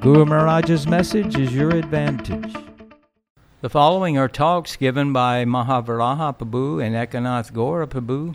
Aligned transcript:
Guru 0.00 0.24
Maharaj's 0.24 0.86
message 0.86 1.38
is 1.38 1.52
your 1.54 1.68
advantage. 1.76 2.54
The 3.60 3.68
following 3.68 4.16
are 4.16 4.28
talks 4.28 4.74
given 4.76 5.12
by 5.12 5.44
Mahavaraha 5.44 6.38
Prabhu 6.38 6.82
and 6.82 6.94
Ekanath 6.96 7.52
Gaura 7.52 7.86
Prabhu 7.86 8.34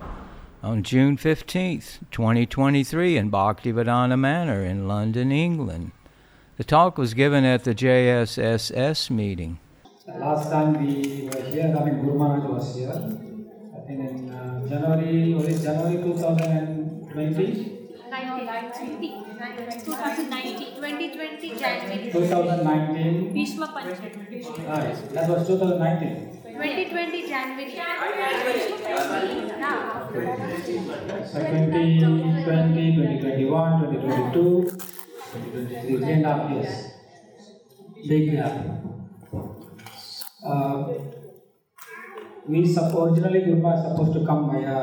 on 0.61 0.83
June 0.83 1.17
15th, 1.17 2.01
2023 2.11 3.17
in 3.17 3.31
Bhaktivedanta 3.31 4.19
Manor 4.19 4.63
in 4.63 4.87
London, 4.87 5.31
England. 5.31 5.91
The 6.57 6.63
talk 6.63 6.99
was 6.99 7.15
given 7.15 7.43
at 7.45 7.63
the 7.63 7.73
JSSS 7.73 9.09
meeting. 9.09 9.57
Last 10.07 10.51
time 10.51 10.73
we 10.73 11.27
were 11.33 11.41
here, 11.49 11.75
I 11.75 11.83
mean 11.83 11.99
Guru 11.99 12.19
Maharaj 12.19 12.43
was 12.47 12.75
here. 12.75 12.91
I 12.91 13.79
think 13.87 14.07
in 14.07 14.29
uh, 14.29 14.67
January, 14.67 15.33
was 15.33 15.47
it 15.47 15.63
January 15.63 15.97
2020? 16.03 17.75
2019, 19.55 20.75
2020 20.75 21.55
January. 21.55 22.11
2019. 22.11 23.33
Bhishma 23.33 23.67
Panchami. 23.67 24.67
Right, 24.67 24.95
that 25.13 25.29
was 25.29 25.47
2019. 25.47 26.41
2020 26.43 27.27
January. 27.27 27.75
Yeah. 27.75 27.95
2020, 31.31 32.95
2021, 32.95 33.79
2022, 33.79 34.63
2023, 34.63 35.97
three 35.97 36.11
and 36.13 36.25
a 36.25 36.33
half 36.33 36.51
years. 36.51 36.73
Big 38.07 38.31
gap. 38.31 38.53
Uh, 40.45 40.93
we 42.47 42.65
sup- 42.65 42.93
originally 42.93 43.39
Guru 43.39 43.61
Maharaj 43.61 43.91
supposed 43.91 44.13
to 44.13 44.25
come 44.25 44.51
via 44.51 44.77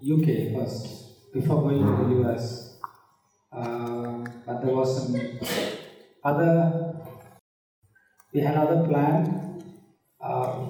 UK 0.00 0.54
first 0.54 1.32
before 1.32 1.62
going 1.62 1.80
to 1.84 2.04
the 2.14 2.30
US. 2.30 2.69
But 4.50 4.64
there 4.64 4.74
was 4.74 4.96
some 4.96 5.14
other, 6.24 6.96
we 8.34 8.40
had 8.40 8.56
other 8.56 8.84
plan. 8.88 9.62
Uh, 10.20 10.66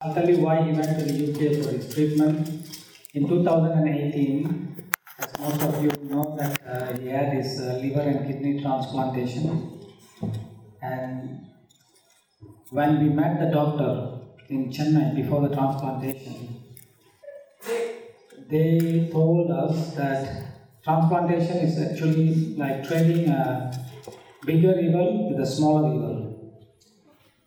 I'll 0.00 0.14
tell 0.14 0.26
you 0.26 0.38
why 0.38 0.62
he 0.62 0.72
went 0.72 0.98
to 0.98 1.04
the 1.04 1.16
UK 1.28 1.62
for 1.62 1.70
his 1.70 1.92
treatment. 1.92 2.48
In 3.12 3.28
2018, 3.28 4.74
as 5.18 5.38
most 5.38 5.62
of 5.62 5.82
you 5.84 5.90
know, 6.08 6.34
that 6.38 6.66
uh, 6.66 6.96
he 6.96 7.08
had 7.08 7.34
his 7.34 7.60
uh, 7.60 7.78
liver 7.82 8.00
and 8.00 8.26
kidney 8.26 8.62
transplantation. 8.62 9.82
And 10.80 11.40
when 12.70 13.02
we 13.02 13.10
met 13.10 13.38
the 13.38 13.50
doctor 13.52 14.20
in 14.48 14.70
Chennai 14.70 15.14
before 15.14 15.46
the 15.46 15.54
transplantation, 15.54 16.62
they 18.48 19.10
told 19.12 19.50
us 19.50 19.94
that 19.96 20.49
transplantation 20.82 21.58
is 21.58 21.78
actually 21.78 22.54
like 22.56 22.86
trading 22.86 23.28
a 23.28 23.70
bigger 24.44 24.78
evil 24.80 25.30
with 25.30 25.40
a 25.40 25.46
smaller 25.46 25.94
evil, 25.94 26.54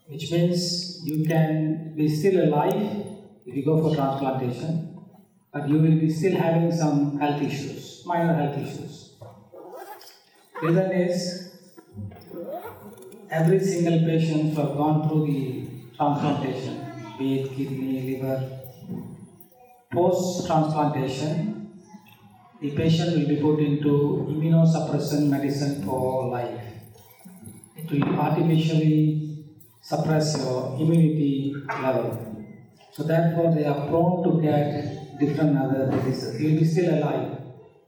which 0.08 0.32
means 0.32 1.04
you 1.04 1.26
can 1.26 1.94
be 1.96 2.08
still 2.08 2.44
alive 2.46 3.06
if 3.46 3.56
you 3.56 3.66
go 3.66 3.82
for 3.82 3.96
transplantation, 3.96 5.00
but 5.52 5.68
you 5.68 5.80
will 5.80 6.00
be 6.00 6.10
still 6.10 6.36
having 6.36 6.72
some 6.72 7.20
health 7.20 7.42
issues, 7.42 8.04
minor 8.06 8.34
health 8.34 8.58
issues. 8.58 9.14
Reason 10.62 10.92
is 10.92 11.50
every 13.30 13.60
single 13.60 14.00
patient 14.08 14.54
who 14.54 14.62
have 14.62 14.78
gone 14.78 15.08
through 15.08 15.26
the 15.26 15.66
transplantation, 15.98 16.86
be 17.18 17.42
it 17.42 17.50
kidney, 17.56 18.16
liver, 18.16 18.60
post 19.92 20.48
transplantation, 20.48 21.63
the 22.64 22.72
patient 22.72 23.18
will 23.18 23.28
be 23.28 23.36
put 23.46 23.60
into 23.60 23.94
immunosuppressant 24.32 25.28
medicine 25.28 25.84
for 25.84 26.30
life. 26.30 26.62
It 27.76 27.92
will 27.92 28.18
artificially 28.18 29.44
suppress 29.82 30.38
your 30.38 30.78
immunity 30.80 31.54
level. 31.68 32.48
So 32.94 33.04
therefore 33.04 33.54
they 33.54 33.66
are 33.66 33.86
prone 33.90 34.24
to 34.24 34.42
get 34.42 35.20
different 35.20 35.58
other 35.58 35.92
diseases. 35.92 36.40
You 36.40 36.52
will 36.52 36.60
be 36.62 36.66
still 36.66 37.00
alive, 37.00 37.38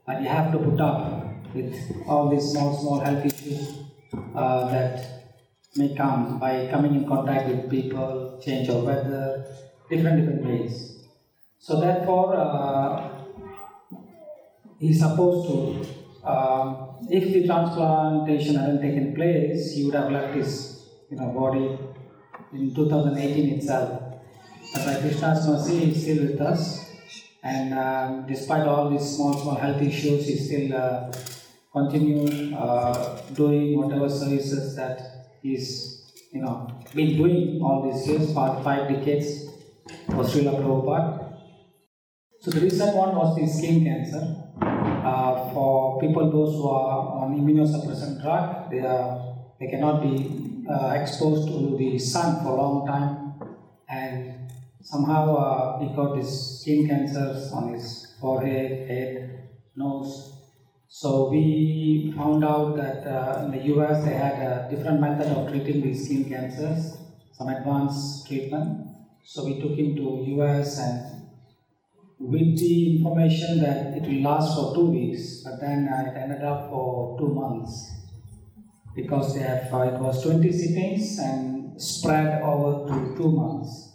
but 0.06 0.20
you 0.20 0.28
have 0.28 0.52
to 0.52 0.58
put 0.58 0.78
up 0.78 1.54
with 1.54 1.74
all 2.06 2.28
these 2.28 2.52
small, 2.52 2.76
small 2.78 3.00
health 3.00 3.24
issues 3.24 3.78
uh, 4.34 4.68
that 4.68 5.24
may 5.74 5.94
come 5.96 6.38
by 6.38 6.68
coming 6.70 6.94
in 6.96 7.08
contact 7.08 7.48
with 7.48 7.70
people, 7.70 8.38
change 8.44 8.68
of 8.68 8.84
weather, 8.84 9.46
different 9.88 10.20
different 10.20 10.44
ways. 10.44 10.98
So 11.60 11.80
therefore, 11.80 12.36
uh, 12.36 13.15
he's 14.78 15.00
supposed 15.00 15.48
to, 15.48 16.26
uh, 16.26 16.86
if 17.10 17.32
the 17.32 17.46
transplantation 17.46 18.56
hadn't 18.56 18.80
taken 18.82 19.14
place, 19.14 19.74
he 19.74 19.84
would 19.84 19.94
have 19.94 20.10
left 20.10 20.34
his 20.34 20.84
you 21.10 21.16
know, 21.16 21.28
body 21.28 21.78
in 22.52 22.74
2018 22.74 23.58
itself. 23.58 24.02
But 24.74 25.00
Krishna's 25.00 25.46
mercy, 25.46 25.94
still 25.94 26.26
with 26.26 26.40
us. 26.40 26.90
And 27.42 27.74
um, 27.74 28.26
despite 28.26 28.66
all 28.66 28.90
these 28.90 29.16
small, 29.16 29.32
small 29.38 29.54
health 29.54 29.80
issues, 29.80 30.26
he 30.26 30.36
still 30.36 30.76
uh, 30.76 31.12
continue 31.72 32.54
uh, 32.56 33.20
doing 33.32 33.78
whatever 33.78 34.08
services 34.08 34.74
that 34.76 35.28
he's, 35.42 36.12
you 36.32 36.40
know, 36.40 36.68
been 36.94 37.16
doing 37.16 37.62
all 37.62 37.88
these 37.88 38.06
years, 38.08 38.32
for 38.34 38.60
five 38.64 38.88
decades 38.88 39.46
for 40.06 40.24
Srila 40.24 40.60
Prabhupada. 40.60 41.25
So 42.46 42.52
the 42.52 42.60
recent 42.60 42.94
one 42.94 43.16
was 43.16 43.34
the 43.34 43.44
skin 43.44 43.84
cancer. 43.84 44.22
Uh, 44.62 45.50
for 45.52 46.00
people 46.00 46.30
those 46.30 46.54
who 46.54 46.68
are 46.68 47.18
on 47.18 47.34
immunosuppressant 47.34 48.22
drug, 48.22 48.70
they 48.70 48.86
are 48.86 49.34
they 49.58 49.66
cannot 49.66 50.00
be 50.00 50.64
uh, 50.70 50.90
exposed 50.90 51.48
to 51.48 51.76
the 51.76 51.98
sun 51.98 52.44
for 52.44 52.52
a 52.52 52.62
long 52.62 52.86
time, 52.86 53.34
and 53.88 54.48
somehow 54.80 55.34
uh, 55.34 55.80
he 55.80 55.88
got 55.96 56.14
this 56.14 56.60
skin 56.60 56.86
cancers 56.86 57.50
on 57.50 57.72
his 57.72 58.14
forehead, 58.20 58.88
head, 58.88 59.48
nose. 59.74 60.32
So 60.86 61.28
we 61.28 62.14
found 62.16 62.44
out 62.44 62.76
that 62.76 63.04
uh, 63.08 63.46
in 63.46 63.50
the 63.58 63.74
US 63.74 64.04
they 64.04 64.14
had 64.14 64.34
a 64.34 64.68
different 64.70 65.00
method 65.00 65.36
of 65.36 65.50
treating 65.50 65.82
these 65.82 66.04
skin 66.04 66.28
cancers, 66.28 66.96
some 67.32 67.48
advanced 67.48 68.28
treatment. 68.28 68.86
So 69.24 69.44
we 69.44 69.60
took 69.60 69.76
him 69.76 69.96
to 69.96 70.22
US 70.38 70.78
and 70.78 71.15
with 72.18 72.58
the 72.58 72.96
information 72.96 73.60
that 73.60 73.96
it 73.96 74.02
will 74.02 74.22
last 74.22 74.54
for 74.56 74.74
two 74.74 74.90
weeks, 74.90 75.42
but 75.44 75.60
then 75.60 75.88
uh, 75.88 76.10
it 76.10 76.16
ended 76.16 76.42
up 76.42 76.70
for 76.70 77.18
two 77.18 77.28
months 77.28 77.92
because 78.94 79.34
they 79.34 79.40
have 79.40 79.72
uh, 79.72 79.82
it 79.82 80.00
was 80.00 80.22
20 80.22 80.50
sittings 80.50 81.18
and 81.18 81.80
spread 81.80 82.42
over 82.42 82.88
to 82.88 83.16
two 83.16 83.30
months. 83.30 83.92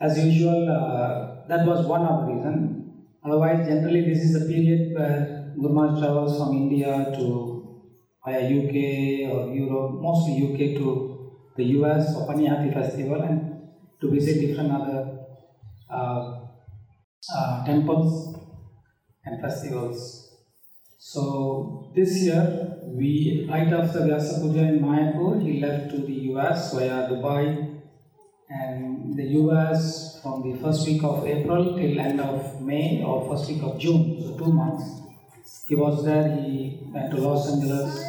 As 0.00 0.16
usual, 0.24 0.68
uh, 0.70 1.48
that 1.48 1.66
was 1.66 1.84
one 1.86 2.02
of 2.02 2.26
the 2.26 2.34
reason. 2.34 3.06
Otherwise, 3.24 3.66
generally 3.66 4.02
this 4.02 4.22
is 4.22 4.42
a 4.42 4.46
period 4.46 4.94
where 4.96 5.52
Guru 5.56 5.74
Maharaj 5.74 5.98
travels 5.98 6.38
from 6.38 6.52
India 6.52 7.12
to 7.16 7.82
via 8.24 8.42
UK 8.42 9.32
or 9.32 9.52
Europe, 9.52 10.00
mostly 10.00 10.46
UK 10.46 10.78
to 10.78 11.32
the 11.56 11.64
US 11.78 12.14
for 12.14 12.26
festival 12.72 13.20
and 13.22 13.68
to 14.00 14.10
visit 14.10 14.40
different 14.40 14.70
other 14.70 15.18
uh, 15.90 16.47
uh, 17.34 17.64
temples 17.64 18.36
and 19.24 19.40
festivals. 19.40 20.36
So 20.98 21.92
this 21.94 22.22
year, 22.22 22.76
we 22.84 23.46
right 23.48 23.68
after 23.68 24.06
Vyasa 24.06 24.40
Puja 24.40 24.60
in 24.60 24.80
Mayapur, 24.80 25.42
he 25.42 25.60
left 25.60 25.90
to 25.90 25.98
the 25.98 26.14
US 26.32 26.74
via 26.74 27.08
Dubai, 27.08 27.80
and 28.48 29.16
the 29.16 29.24
US 29.42 30.20
from 30.22 30.50
the 30.50 30.58
first 30.58 30.86
week 30.86 31.02
of 31.04 31.26
April 31.26 31.76
till 31.76 32.00
end 32.00 32.20
of 32.20 32.60
May 32.62 33.02
or 33.04 33.28
first 33.28 33.48
week 33.50 33.62
of 33.62 33.78
June, 33.78 34.20
so 34.22 34.36
two 34.38 34.52
months. 34.52 34.84
He 35.68 35.74
was 35.74 36.04
there. 36.04 36.34
He 36.36 36.80
went 36.92 37.10
to 37.10 37.18
Los 37.18 37.52
Angeles, 37.52 38.02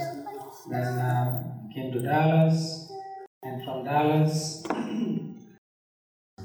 then 0.70 1.00
um, 1.00 1.70
came 1.74 1.92
to 1.92 2.00
Dallas, 2.00 2.92
and 3.44 3.64
from 3.64 3.84
Dallas 3.84 4.64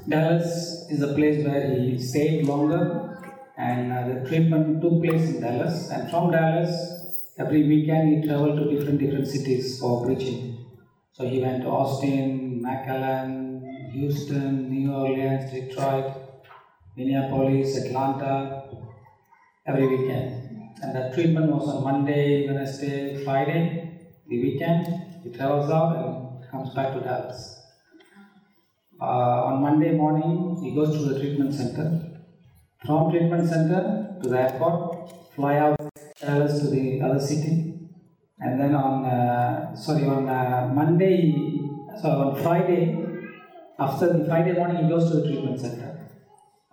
Dallas 0.07 0.85
is 0.91 1.01
a 1.01 1.13
place 1.15 1.43
where 1.43 1.67
he 1.73 1.97
stayed 1.97 2.45
longer 2.45 3.19
and 3.57 3.91
uh, 3.91 4.07
the 4.07 4.29
treatment 4.29 4.79
took 4.81 5.01
place 5.01 5.29
in 5.29 5.41
Dallas 5.41 5.89
and 5.89 6.11
from 6.11 6.31
Dallas 6.31 6.73
every 7.39 7.67
weekend 7.67 8.13
he 8.13 8.27
traveled 8.27 8.57
to 8.59 8.65
different 8.71 8.99
different 8.99 9.27
cities 9.27 9.79
for 9.79 10.05
preaching. 10.05 10.63
So 11.13 11.27
he 11.27 11.41
went 11.41 11.63
to 11.63 11.69
Austin, 11.69 12.61
McAllen, 12.63 13.91
Houston, 13.93 14.69
New 14.69 14.93
Orleans, 14.93 15.51
Detroit, 15.51 16.13
Minneapolis, 16.95 17.75
Atlanta, 17.77 18.63
every 19.65 19.87
weekend. 19.87 20.75
And 20.83 20.95
the 20.95 21.15
treatment 21.15 21.51
was 21.51 21.67
on 21.67 21.83
Monday, 21.83 22.47
Wednesday, 22.47 23.23
Friday, 23.23 24.07
the 24.27 24.41
weekend. 24.41 24.87
He 25.23 25.31
travels 25.31 25.71
out 25.71 25.95
and 25.95 26.51
comes 26.51 26.75
back 26.75 26.93
to 26.93 26.99
Dallas. 26.99 27.54
Uh, 29.05 29.49
on 29.49 29.61
Monday 29.61 29.91
morning, 29.91 30.57
he 30.63 30.73
goes 30.73 30.89
to 30.97 31.01
the 31.09 31.19
treatment 31.19 31.53
center. 31.53 31.87
From 32.83 33.11
treatment 33.11 33.47
center 33.47 34.17
to 34.21 34.29
the 34.29 34.39
airport, 34.39 35.11
fly 35.35 35.57
out 35.57 35.77
Dallas 36.19 36.59
to 36.61 36.67
the 36.71 37.01
other 37.01 37.19
city, 37.19 37.53
and 38.39 38.59
then 38.59 38.73
on 38.73 39.05
uh, 39.05 39.75
sorry 39.75 40.05
on 40.05 40.27
uh, 40.27 40.71
Monday, 40.73 41.35
so 42.01 42.09
on 42.09 42.41
Friday, 42.41 42.97
after 43.77 44.11
the 44.11 44.25
Friday 44.25 44.53
morning, 44.53 44.83
he 44.83 44.89
goes 44.89 45.11
to 45.11 45.17
the 45.17 45.27
treatment 45.27 45.59
center. 45.59 45.91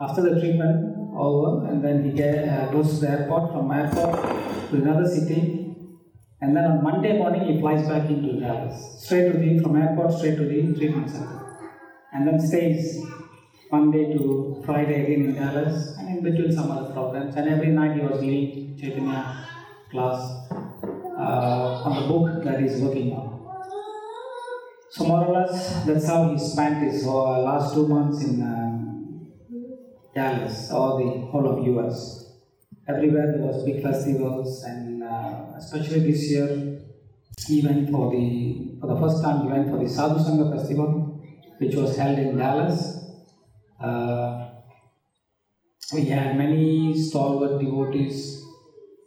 After 0.00 0.23
the 0.23 0.40
treatment 0.40 0.96
over, 1.14 1.67
and 1.69 1.85
then 1.85 2.02
he 2.02 2.12
get, 2.12 2.49
uh, 2.49 2.73
goes 2.73 2.94
to 2.94 3.00
the 3.05 3.11
airport. 3.11 3.52
From 3.52 3.70
airport 3.70 4.14
to 4.70 4.76
another 4.76 5.06
city, 5.06 5.75
and 6.40 6.56
then 6.56 6.64
on 6.64 6.82
Monday 6.82 7.19
morning 7.19 7.44
he 7.44 7.61
flies 7.61 7.87
back 7.87 8.08
into 8.08 8.40
Dallas, 8.40 9.02
straight 9.05 9.31
to 9.32 9.38
the 9.38 9.58
from 9.62 9.76
airport 9.76 10.14
straight 10.14 10.37
to 10.37 10.44
the 10.44 10.75
treatment 10.78 11.11
center, 11.11 11.43
and 12.12 12.26
then 12.26 12.38
stays 12.41 13.05
Monday 13.70 14.12
to 14.12 14.62
Friday 14.67 15.05
again 15.05 15.29
in 15.29 15.35
Dallas, 15.35 15.97
and 15.99 16.19
in 16.19 16.23
between 16.23 16.53
some 16.53 16.70
other 16.70 16.93
programs. 16.93 17.35
And 17.37 17.49
every 17.49 17.69
night 17.69 17.97
he 17.97 18.03
was 18.03 18.20
leading 18.20 18.79
Chaitanya 18.79 19.47
class 19.91 20.20
uh, 20.53 21.82
on 21.87 22.03
the 22.03 22.09
book 22.09 22.44
that 22.44 22.61
he's 22.61 22.81
working 22.81 23.12
on. 23.12 23.32
So 24.91 25.05
more 25.05 25.25
or 25.25 25.41
less, 25.41 25.85
that's 25.87 26.06
how 26.06 26.29
he 26.31 26.38
spent 26.38 26.82
his 26.82 27.06
uh, 27.06 27.41
last 27.41 27.73
two 27.75 27.88
months 27.88 28.23
in 28.23 28.43
um, 28.43 29.32
Dallas 30.14 30.70
or 30.70 31.00
the 31.00 31.09
whole 31.31 31.49
of 31.49 31.67
US. 31.67 32.26
Everywhere 32.87 33.32
there 33.32 33.41
was 33.41 33.64
big 33.64 33.82
festivals, 33.82 34.64
and 34.64 35.03
uh, 35.03 35.44
especially 35.56 36.00
this 36.11 36.31
year, 36.31 36.82
he 37.47 37.62
went 37.67 37.91
for 37.91 38.11
the 38.11 38.76
for 38.81 38.88
the 38.88 39.00
first 39.00 39.23
time 39.23 39.43
he 39.43 39.49
went 39.49 39.70
for 39.70 39.79
the 39.79 39.88
Sadhu 39.88 40.19
Sangha 40.23 40.55
festival, 40.55 41.01
which 41.62 41.75
was 41.76 41.97
held 41.97 42.19
in 42.19 42.37
Dallas. 42.37 42.81
Uh, 43.81 44.49
we 45.94 46.05
had 46.06 46.37
many 46.37 46.97
stalwart 46.99 47.61
devotees 47.61 48.43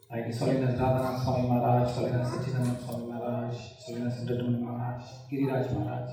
like 0.09 0.25
His 0.27 0.39
Holiness 0.39 0.79
Radhanath 0.79 1.23
Swami 1.23 1.49
Maharaj, 1.49 1.91
Holiness 1.91 2.29
Sachidanand 2.29 2.85
Swami 2.85 3.11
Maharaj, 3.11 3.55
Holiness 3.85 4.19
Indradyumna 4.21 4.61
Maharaj, 4.61 5.03
Giriraj 5.29 5.73
Maharaj. 5.73 6.09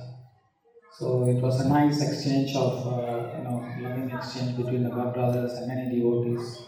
So 0.98 1.28
it 1.28 1.40
was 1.40 1.60
a 1.60 1.68
nice 1.68 2.02
exchange 2.02 2.56
of, 2.56 2.86
uh, 2.86 3.36
you 3.36 3.44
know, 3.44 3.58
loving 3.80 4.10
exchange 4.10 4.56
between 4.56 4.82
the 4.84 4.90
God 4.90 5.14
brothers 5.14 5.52
and 5.52 5.68
many 5.68 5.94
devotees. 5.94 6.66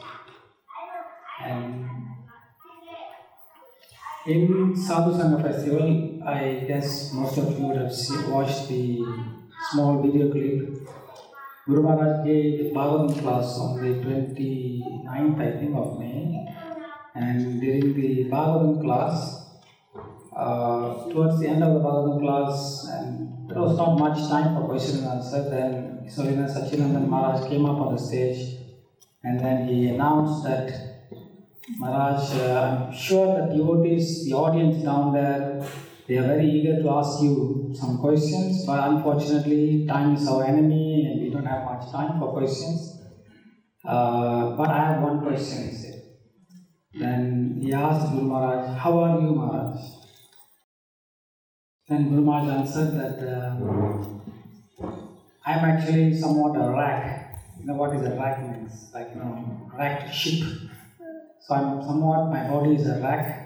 And 1.45 1.87
in 4.27 4.77
Sadhu 4.77 5.19
Sangha 5.19 5.43
Festival, 5.43 6.23
I 6.25 6.65
guess 6.69 7.13
most 7.13 7.37
of 7.39 7.59
you 7.59 7.67
would 7.67 7.77
have 7.77 7.93
watched 8.31 8.69
the 8.69 9.05
small 9.75 10.03
video 10.03 10.31
clip. 10.31 10.87
Guru 11.67 11.83
Maharaj 11.83 12.25
gave 12.27 12.73
Bhagavatam 12.73 13.21
class 13.21 13.59
on 13.59 13.83
the 13.83 13.91
29th, 14.05 15.41
I 15.47 15.51
think, 15.59 15.75
of 15.75 15.99
May. 15.99 16.47
And 17.15 17.61
during 17.61 17.95
the 17.95 18.31
Bhagavatam 18.31 18.81
class, 18.83 19.17
uh, 20.37 21.11
towards 21.11 21.41
the 21.41 21.49
end 21.49 21.65
of 21.65 21.75
the 21.75 21.81
Bhagavatam 21.81 22.21
class, 22.21 22.87
and 22.93 23.49
there 23.49 23.61
was 23.61 23.77
not 23.77 23.99
much 23.99 24.19
time 24.29 24.55
for 24.55 24.69
question 24.69 24.99
and 24.99 25.09
answer, 25.09 25.43
then 25.51 26.05
His 26.05 26.17
Holiness 26.17 26.57
Sachidanand 26.57 27.09
Maharaj 27.09 27.49
came 27.49 27.67
up 27.67 27.79
on 27.79 27.95
the 27.97 28.01
stage 28.01 28.59
and 29.25 29.41
then 29.41 29.67
he 29.67 29.89
announced 29.89 30.45
that 30.45 30.69
Maharaj, 31.79 32.31
uh, 32.35 32.61
I'm 32.61 32.95
sure 32.95 33.27
the 33.41 33.57
devotees, 33.57 34.25
the 34.27 34.35
audience 34.35 34.85
down 34.85 35.15
there, 35.15 35.67
they 36.07 36.19
are 36.19 36.27
very 36.27 36.49
eager 36.51 36.83
to 36.83 36.91
ask 36.91 37.23
you 37.23 37.73
some 37.75 37.99
questions, 37.99 38.67
but 38.67 38.89
unfortunately, 38.89 39.87
time 39.87 40.15
is 40.15 40.29
our 40.29 40.45
enemy 40.45 41.07
and 41.07 41.23
we 41.23 41.31
don't 41.31 41.47
have 41.47 41.65
much 41.65 41.91
time 41.91 42.19
for 42.19 42.33
questions. 42.33 43.01
Uh, 43.85 44.57
but 44.57 44.69
I 44.69 44.93
have 44.93 45.03
one 45.03 45.21
question, 45.21 45.69
he 45.69 45.75
said. 45.75 46.03
Then 46.95 47.59
he 47.61 47.73
asked 47.73 48.13
Guru 48.13 48.27
Maharaj, 48.27 48.79
How 48.79 48.99
are 48.99 49.21
you, 49.21 49.35
Maharaj? 49.35 49.81
Then 51.89 52.09
Guru 52.09 52.23
Maharaj 52.23 52.49
answered 52.59 52.93
that 52.99 53.19
uh, 53.27 53.57
I'm 55.47 55.65
actually 55.65 56.15
somewhat 56.15 56.57
a 56.57 56.71
rack. 56.71 57.39
You 57.59 57.67
know 57.67 57.75
what 57.75 57.97
is 57.97 58.07
a 58.07 58.15
rack 58.17 58.41
means? 58.43 58.91
Like, 58.95 59.11
you 59.15 59.21
know, 59.21 59.71
racked 59.77 60.15
ship. 60.15 60.47
So 61.41 61.55
I'm 61.55 61.83
somewhat, 61.83 62.31
my 62.31 62.49
body 62.49 62.77
is 62.77 62.87
a 62.87 63.01
rack, 63.01 63.44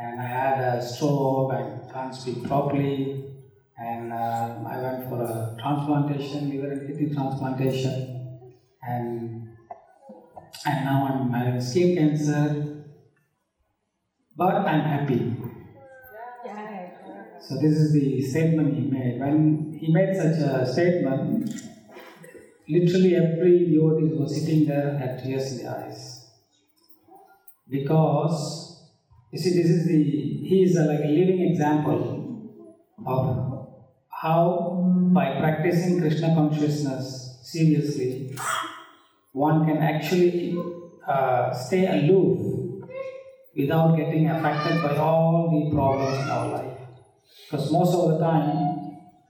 and 0.00 0.18
I 0.18 0.26
had 0.26 0.60
a 0.60 0.82
stroke, 0.82 1.52
I 1.52 1.92
can't 1.92 2.14
speak 2.14 2.44
properly, 2.44 3.22
and 3.78 4.12
uh, 4.12 4.54
I 4.66 4.80
went 4.80 5.08
for 5.10 5.22
a 5.22 5.56
transplantation, 5.60 6.48
liver 6.48 6.72
and 6.72 6.86
kidney 6.86 7.14
transplantation, 7.14 8.38
and 8.82 9.48
and 10.64 10.84
now 10.86 11.06
I'm 11.06 11.30
having 11.32 11.60
skin 11.60 11.96
cancer, 11.96 12.84
but 14.36 14.54
I'm 14.54 14.80
happy. 14.80 15.36
So 17.42 17.56
this 17.56 17.72
is 17.72 17.92
the 17.92 18.22
statement 18.22 18.74
he 18.74 18.82
made. 18.82 19.20
When 19.20 19.78
he 19.78 19.92
made 19.92 20.16
such 20.16 20.38
a 20.38 20.66
statement, 20.72 21.52
literally 22.68 23.16
every 23.16 23.66
devotee 23.70 24.14
was 24.14 24.34
sitting 24.34 24.66
there 24.66 24.96
had 24.96 25.22
tears 25.22 25.52
in 25.52 25.64
their 25.64 25.76
eyes 25.76 26.30
because 27.68 28.69
you 29.32 29.38
see 29.38 29.52
this 29.60 29.70
is 29.76 29.86
the 29.86 29.98
he 30.50 30.62
is 30.66 30.76
a, 30.76 30.84
like 30.84 31.00
a 31.00 31.12
living 31.18 31.40
example 31.50 32.00
of 33.06 33.22
how 34.22 34.42
by 35.14 35.26
practicing 35.38 36.00
krishna 36.00 36.34
consciousness 36.34 37.38
seriously 37.42 38.36
one 39.32 39.64
can 39.66 39.78
actually 39.78 40.58
uh, 41.06 41.52
stay 41.54 41.86
aloof 41.86 42.38
without 43.56 43.96
getting 43.96 44.28
affected 44.28 44.82
by 44.82 44.96
all 44.96 45.48
the 45.50 45.74
problems 45.74 46.18
in 46.22 46.30
our 46.30 46.48
life. 46.48 46.78
Because 47.44 47.72
most 47.72 47.94
of 47.94 48.10
the 48.10 48.18
time 48.18 48.80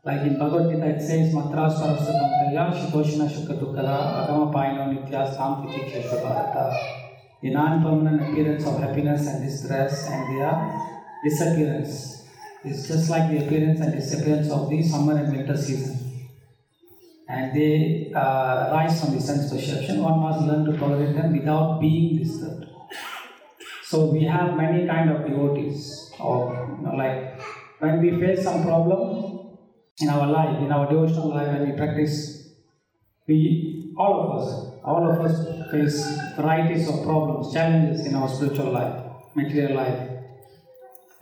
like 0.05 0.23
in 0.23 0.39
Bhagavad 0.39 0.73
Gita 0.73 0.87
it 0.87 1.01
says 1.03 1.35
matras 1.35 1.77
parasa 1.77 2.13
kampaya 2.17 2.73
shitoshna 2.73 3.29
shukadukara 3.29 3.97
agama 4.21 4.47
paino 4.53 4.87
nitya 4.93 5.29
samtiti 5.37 5.81
keshvarata 5.93 6.65
the 7.43 7.51
non-permanent 7.51 8.21
appearance 8.23 8.67
of 8.67 8.79
happiness 8.81 9.27
and 9.27 9.43
distress 9.45 10.09
and 10.09 10.37
their 10.37 10.53
disappearance 11.25 12.29
is 12.65 12.87
just 12.87 13.09
like 13.09 13.31
the 13.31 13.45
appearance 13.45 13.81
and 13.81 13.93
disappearance 13.95 14.51
of 14.51 14.69
the 14.69 14.83
summer 14.83 15.17
and 15.17 15.35
winter 15.35 15.57
season. 15.57 15.97
And 17.29 17.57
they 17.57 18.13
uh, 18.15 18.71
rise 18.73 19.01
from 19.01 19.15
the 19.15 19.21
sense 19.21 19.53
perception. 19.53 20.03
One 20.03 20.21
must 20.21 20.41
learn 20.47 20.65
to 20.67 20.77
tolerate 20.77 21.15
them 21.15 21.33
without 21.33 21.81
being 21.81 22.19
disturbed. 22.19 22.67
So 23.85 24.07
we 24.07 24.25
have 24.25 24.57
many 24.57 24.87
kind 24.87 25.11
of 25.11 25.27
devotees, 25.27 26.13
or 26.21 26.77
you 26.79 26.87
know, 26.87 26.95
like 26.95 27.41
when 27.79 28.01
we 28.01 28.21
face 28.21 28.45
some 28.45 28.63
problem 28.63 29.57
in 30.01 30.09
our 30.09 30.27
life, 30.27 30.59
in 30.59 30.71
our 30.71 30.89
devotional 30.89 31.31
life, 31.31 31.49
when 31.49 31.71
we 31.71 31.77
practice, 31.77 32.53
we 33.27 33.93
all 33.97 34.21
of 34.23 34.41
us 34.41 34.71
all 34.85 35.11
of 35.11 35.21
us 35.21 35.60
face 35.71 36.05
varieties 36.37 36.89
of 36.89 37.03
problems, 37.05 37.53
challenges 37.53 38.07
in 38.07 38.15
our 38.15 38.29
spiritual 38.29 38.73
life, 38.73 39.03
material 39.35 39.77
life. 39.77 40.09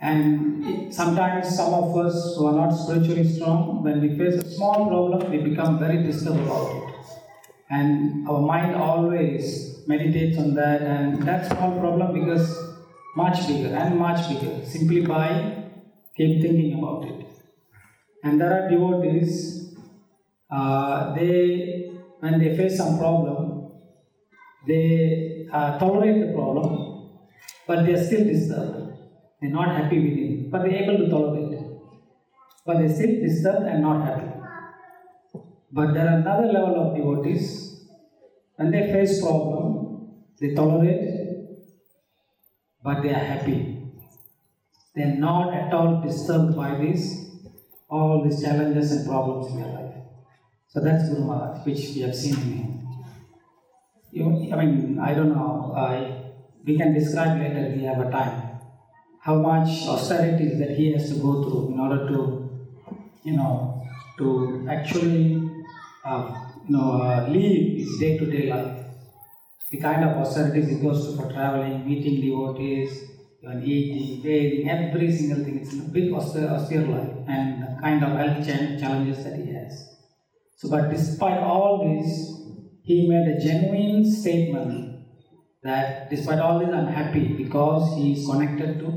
And 0.01 0.93
sometimes 0.93 1.55
some 1.55 1.73
of 1.73 1.95
us 1.97 2.35
who 2.35 2.47
are 2.47 2.53
not 2.53 2.71
spiritually 2.71 3.27
strong, 3.27 3.83
when 3.83 4.01
we 4.01 4.17
face 4.17 4.35
a 4.35 4.49
small 4.49 4.87
problem, 4.87 5.29
we 5.31 5.37
become 5.49 5.77
very 5.77 6.03
disturbed 6.03 6.39
about 6.39 6.75
it. 6.75 6.95
And 7.69 8.27
our 8.27 8.41
mind 8.41 8.75
always 8.75 9.83
meditates 9.87 10.37
on 10.37 10.53
that, 10.55 10.81
and 10.81 11.21
that 11.23 11.45
small 11.51 11.79
problem 11.79 12.13
becomes 12.13 12.55
much 13.15 13.47
bigger 13.47 13.75
and 13.75 13.97
much 13.97 14.29
bigger 14.29 14.65
simply 14.65 15.01
by 15.01 15.27
keep 16.15 16.41
thinking 16.41 16.79
about 16.79 17.05
it. 17.05 17.25
And 18.23 18.39
there 18.39 18.53
are 18.53 18.69
devotees, 18.69 19.75
uh, 20.49 21.13
they 21.13 21.91
when 22.19 22.39
they 22.39 22.55
face 22.55 22.77
some 22.77 22.97
problem, 22.97 23.48
they 24.67 25.47
uh, 25.51 25.77
tolerate 25.79 26.27
the 26.27 26.33
problem, 26.33 27.09
but 27.67 27.85
they 27.85 27.93
are 27.93 28.03
still 28.03 28.25
disturbed. 28.25 28.93
They're 29.41 29.51
not 29.51 29.75
happy 29.75 29.99
with 29.99 30.17
it, 30.17 30.51
but 30.51 30.63
they're 30.63 30.83
able 30.83 30.97
to 30.97 31.09
tolerate 31.09 31.53
it. 31.53 31.65
But 32.65 32.79
they're 32.79 32.93
still 32.93 33.21
disturbed 33.21 33.65
and 33.65 33.81
not 33.81 34.05
happy. 34.05 34.27
But 35.71 35.93
there 35.93 36.07
are 36.07 36.17
another 36.17 36.47
level 36.47 36.75
of 36.81 36.95
devotees, 36.95 37.85
when 38.55 38.71
they 38.71 38.91
face 38.91 39.21
problem, 39.21 40.11
they 40.39 40.53
tolerate, 40.53 41.19
but 42.83 43.01
they 43.01 43.09
are 43.09 43.25
happy. 43.33 43.77
They 44.95 45.03
are 45.03 45.15
not 45.15 45.53
at 45.53 45.73
all 45.73 46.01
disturbed 46.01 46.55
by 46.55 46.75
this 46.75 47.29
all 47.89 48.23
these 48.23 48.41
challenges 48.43 48.91
and 48.91 49.07
problems 49.07 49.51
in 49.51 49.61
their 49.61 49.73
life. 49.73 49.95
So 50.67 50.79
that's 50.79 51.09
Guru 51.09 51.25
Maharaj, 51.25 51.65
which 51.65 51.79
we 51.95 52.01
have 52.01 52.15
seen 52.15 52.35
in 52.35 52.51
him. 52.57 52.88
You, 54.11 54.49
I 54.51 54.65
mean, 54.65 54.99
I 54.99 55.13
don't 55.13 55.29
know. 55.29 55.73
I, 55.75 56.31
we 56.65 56.77
can 56.77 56.93
describe 56.93 57.39
later 57.39 57.73
we 57.75 57.83
have 57.83 57.99
a 57.99 58.09
time 58.11 58.49
how 59.21 59.35
much 59.35 59.85
austerities 59.87 60.57
that 60.59 60.71
he 60.71 60.93
has 60.93 61.09
to 61.09 61.15
go 61.15 61.43
through 61.43 61.73
in 61.73 61.79
order 61.79 62.07
to, 62.07 62.49
you 63.23 63.35
know, 63.35 63.85
to 64.17 64.65
actually, 64.69 65.49
uh, 66.05 66.45
you 66.65 66.75
know, 66.75 67.01
uh, 67.01 67.27
live 67.27 67.77
his 67.77 67.99
day-to-day 67.99 68.49
life. 68.49 68.85
The 69.69 69.77
kind 69.77 70.03
of 70.03 70.17
austerities 70.17 70.69
he 70.69 70.75
goes 70.75 71.05
through 71.05 71.17
for 71.17 71.31
traveling, 71.31 71.85
meeting 71.85 72.21
devotees, 72.21 73.03
even 73.43 73.63
eating, 73.63 74.21
bathing, 74.21 74.69
every 74.69 75.11
single 75.11 75.43
thing. 75.43 75.59
It's 75.59 75.73
a 75.73 75.81
big 75.81 76.11
austere, 76.13 76.49
austere 76.49 76.87
life 76.87 77.11
and 77.27 77.61
the 77.61 77.81
kind 77.81 78.03
of 78.03 78.11
health 78.13 78.45
challenges 78.45 79.23
that 79.25 79.35
he 79.35 79.53
has. 79.53 79.95
So, 80.55 80.69
but 80.69 80.89
despite 80.89 81.39
all 81.39 81.87
this, 81.87 82.38
he 82.89 83.07
made 83.07 83.27
a 83.27 83.39
genuine 83.39 84.03
statement 84.03 85.05
that 85.61 86.09
despite 86.09 86.39
all 86.39 86.57
this, 86.57 86.73
I'm 86.73 86.87
happy 86.87 87.25
because 87.41 87.95
he 87.95 88.13
is 88.13 88.25
connected 88.25 88.79
to 88.79 88.87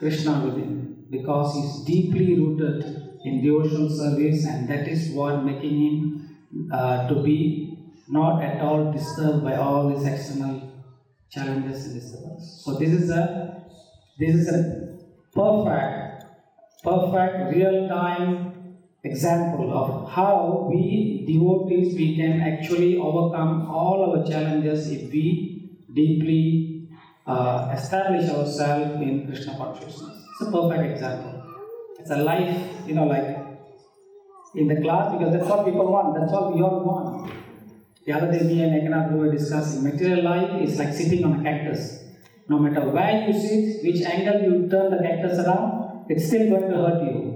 Krishna 0.00 0.44
within, 0.44 1.06
because 1.08 1.54
he 1.54 1.60
is 1.60 1.84
deeply 1.84 2.34
rooted 2.34 2.84
in 3.24 3.40
devotional 3.40 3.88
service, 3.88 4.44
and 4.44 4.68
that 4.68 4.88
is 4.88 5.10
what 5.10 5.44
making 5.44 5.76
him 5.84 6.70
uh, 6.72 7.06
to 7.08 7.22
be 7.22 7.78
not 8.08 8.42
at 8.42 8.60
all 8.60 8.90
disturbed 8.90 9.44
by 9.44 9.54
all 9.54 9.88
these 9.88 10.04
external 10.04 10.56
challenges 11.30 11.86
and 11.86 11.94
disturbance. 12.00 12.62
So 12.64 12.74
this 12.74 12.90
is 12.90 13.08
a 13.10 13.62
this 14.18 14.34
is 14.34 14.48
a 14.48 14.98
perfect, 15.32 16.24
perfect 16.82 17.54
real-time 17.54 18.51
example 19.04 19.72
of 19.76 20.10
how 20.10 20.68
we 20.70 21.24
devotees 21.26 21.94
we 21.94 22.16
can 22.16 22.40
actually 22.40 22.96
overcome 22.98 23.68
all 23.68 23.98
our 24.08 24.24
challenges 24.24 24.90
if 24.90 25.10
we 25.12 25.70
deeply 25.92 26.88
uh, 27.26 27.70
establish 27.74 28.28
ourselves 28.30 29.00
in 29.00 29.26
Krishna 29.26 29.56
consciousness. 29.56 30.24
It's 30.32 30.48
a 30.48 30.52
perfect 30.52 30.92
example. 30.92 31.42
It's 31.98 32.10
a 32.10 32.16
life, 32.16 32.86
you 32.86 32.94
know, 32.94 33.04
like 33.04 33.38
in 34.54 34.68
the 34.68 34.80
class 34.80 35.12
because 35.12 35.32
that's 35.32 35.48
what 35.48 35.64
people 35.64 35.90
want. 35.90 36.18
That's 36.18 36.32
what 36.32 36.54
we 36.54 36.62
all 36.62 36.84
want. 36.84 37.32
The 38.04 38.12
other 38.12 38.30
day, 38.32 38.44
me 38.44 38.62
and 38.62 39.14
we 39.14 39.18
were 39.18 39.30
discussing 39.30 39.84
material 39.84 40.24
life 40.24 40.60
is 40.62 40.78
like 40.78 40.92
sitting 40.92 41.24
on 41.24 41.40
a 41.40 41.42
cactus. 41.42 42.02
No 42.48 42.58
matter 42.58 42.88
where 42.88 43.28
you 43.28 43.32
sit, 43.32 43.82
which 43.84 44.02
angle 44.02 44.42
you 44.42 44.68
turn 44.68 44.90
the 44.90 45.02
cactus 45.02 45.38
around, 45.38 46.06
it's 46.08 46.26
still 46.26 46.50
going 46.50 46.70
to 46.70 46.76
hurt 46.76 47.02
you. 47.04 47.31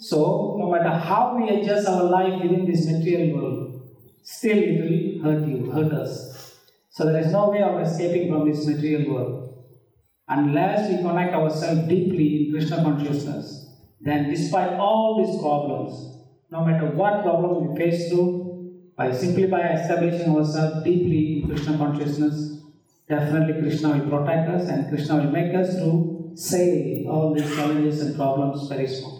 So, 0.00 0.56
no 0.58 0.70
matter 0.70 0.88
how 0.88 1.36
we 1.36 1.50
adjust 1.50 1.86
our 1.86 2.04
life 2.04 2.42
within 2.42 2.64
this 2.64 2.86
material 2.86 3.36
world, 3.36 3.82
still 4.22 4.56
it 4.56 4.80
will 4.80 5.22
hurt 5.22 5.46
you, 5.46 5.70
hurt 5.70 5.92
us. 5.92 6.56
So, 6.88 7.04
there 7.04 7.20
is 7.20 7.30
no 7.30 7.50
way 7.50 7.62
of 7.62 7.78
escaping 7.82 8.32
from 8.32 8.50
this 8.50 8.66
material 8.66 9.12
world. 9.12 9.64
Unless 10.26 10.88
we 10.88 10.96
connect 10.98 11.34
ourselves 11.34 11.86
deeply 11.86 12.46
in 12.46 12.52
Krishna 12.52 12.82
consciousness, 12.82 13.76
then 14.00 14.30
despite 14.30 14.72
all 14.78 15.22
these 15.22 15.38
problems, 15.38 15.92
no 16.50 16.64
matter 16.64 16.86
what 16.86 17.22
problem 17.22 17.68
we 17.68 17.76
face 17.76 18.08
through, 18.08 18.40
by 18.96 19.12
simply 19.12 19.48
by 19.48 19.60
establishing 19.60 20.34
ourselves 20.34 20.82
deeply 20.82 21.42
in 21.42 21.48
Krishna 21.48 21.76
consciousness, 21.76 22.62
definitely 23.06 23.60
Krishna 23.60 23.98
will 23.98 24.18
protect 24.18 24.48
us 24.48 24.68
and 24.70 24.88
Krishna 24.88 25.16
will 25.16 25.30
make 25.30 25.54
us 25.54 25.74
to 25.74 26.32
sail 26.34 27.06
all 27.10 27.34
these 27.34 27.54
challenges 27.54 28.00
and 28.00 28.16
problems 28.16 28.66
very 28.66 28.86
smoothly. 28.86 29.19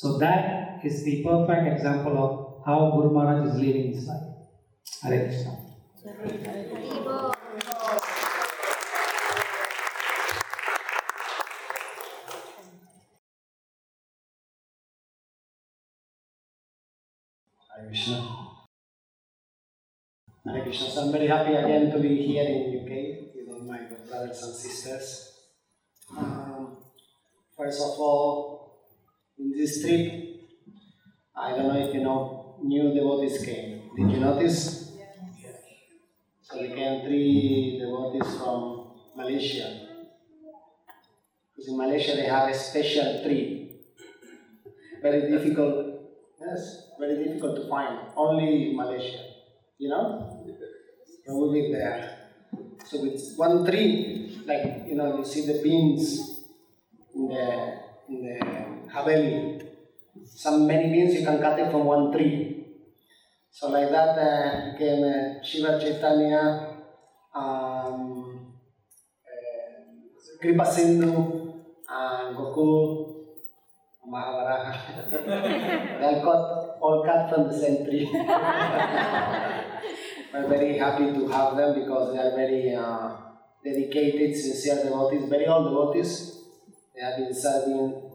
So 0.00 0.16
that 0.16 0.80
is 0.82 1.04
the 1.04 1.22
perfect 1.22 1.76
example 1.76 2.16
of 2.16 2.64
how 2.64 2.90
Guru 2.92 3.12
Maharaj 3.12 3.50
is 3.50 3.60
living 3.60 3.92
his 3.92 4.06
life. 4.06 4.32
Hare 5.02 5.26
Krishna. 5.26 5.58
Hare 6.02 6.14
Krishna. 17.86 18.16
Hare 20.46 20.62
Krishna. 20.62 20.88
So 20.88 21.02
I'm 21.02 21.12
very 21.12 21.26
happy 21.26 21.52
again 21.52 21.90
to 21.90 21.98
be 21.98 22.22
here 22.22 22.44
in 22.44 22.80
UK 22.80 23.34
with 23.34 23.54
all 23.54 23.64
my 23.66 23.80
brothers 24.08 24.42
and 24.44 24.56
sisters. 24.56 25.30
Um, 26.16 26.78
first 27.54 27.82
of 27.82 28.00
all, 28.00 28.69
in 29.40 29.50
this 29.56 29.80
trip, 29.82 30.12
I 31.34 31.56
don't 31.56 31.68
know 31.68 31.80
if 31.88 31.94
you 31.94 32.02
know, 32.02 32.60
new 32.62 32.92
devotees 32.94 33.42
came. 33.42 33.90
Did 33.96 34.10
you 34.12 34.20
notice? 34.20 34.92
Yeah. 34.96 35.52
So 36.42 36.60
we 36.60 36.68
came 36.68 37.02
three 37.02 37.80
devotees 37.80 38.36
from 38.36 38.92
Malaysia. 39.16 39.88
Because 41.56 41.68
in 41.72 41.76
Malaysia 41.76 42.12
they 42.16 42.26
have 42.26 42.48
a 42.50 42.54
special 42.54 43.24
tree. 43.24 43.80
Very 45.02 45.30
difficult 45.30 45.90
Yes, 46.40 46.88
very 46.98 47.22
difficult 47.22 47.56
to 47.56 47.68
find. 47.68 48.00
Only 48.16 48.70
in 48.70 48.76
Malaysia, 48.76 49.20
you 49.76 49.90
know? 49.90 50.40
And 51.26 51.36
we 51.36 51.60
live 51.60 51.72
there. 51.72 52.16
So 52.86 53.02
with 53.02 53.20
one 53.36 53.66
tree, 53.66 54.40
like 54.46 54.88
you 54.88 54.96
know, 54.96 55.18
you 55.18 55.24
see 55.24 55.44
the 55.44 55.60
beans 55.62 56.40
in 57.14 57.28
the 57.28 57.76
in 58.08 58.24
the 58.24 58.69
Haveli. 58.92 59.66
Some 60.24 60.66
many 60.66 60.90
beans 60.90 61.14
you 61.14 61.24
can 61.24 61.38
cut 61.40 61.58
it 61.58 61.70
from 61.70 61.84
one 61.84 62.12
tree. 62.12 62.66
So 63.50 63.68
like 63.68 63.90
that 63.90 64.16
uh, 64.18 64.78
came 64.78 65.04
uh, 65.04 65.42
Shiva 65.42 65.78
Chaitanya, 65.80 66.76
um, 67.34 68.54
uh, 69.26 70.40
Kripa 70.40 70.64
Sindhu, 70.64 71.52
and 71.88 72.36
Gokul, 72.36 73.26
Mahabharata. 74.06 75.10
They're 75.10 76.20
cut, 76.22 76.78
all 76.80 77.04
cut 77.04 77.28
from 77.28 77.48
the 77.48 77.58
same 77.58 77.84
tree. 77.84 78.08
We're 80.32 80.46
very 80.48 80.78
happy 80.78 81.12
to 81.12 81.26
have 81.28 81.56
them 81.56 81.74
because 81.80 82.12
they 82.14 82.20
are 82.20 82.30
very 82.36 82.74
uh, 82.74 83.16
dedicated, 83.64 84.36
sincere 84.36 84.84
devotees, 84.84 85.28
very 85.28 85.46
old 85.46 85.64
devotees. 85.68 86.38
They 86.94 87.02
have 87.02 87.16
been 87.18 87.34
serving, 87.34 88.09